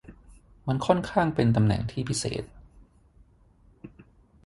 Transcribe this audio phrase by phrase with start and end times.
[0.67, 2.43] มันค่อนข้างเป็นตำแหน่งที่พิเศษ